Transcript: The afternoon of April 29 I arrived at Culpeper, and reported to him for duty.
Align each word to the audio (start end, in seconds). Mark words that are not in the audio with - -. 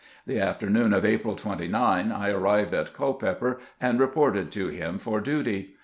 The 0.25 0.39
afternoon 0.39 0.93
of 0.93 1.05
April 1.05 1.35
29 1.35 2.11
I 2.11 2.29
arrived 2.31 2.73
at 2.73 2.91
Culpeper, 2.91 3.59
and 3.79 3.99
reported 3.99 4.51
to 4.53 4.67
him 4.69 4.97
for 4.97 5.21
duty. 5.21 5.75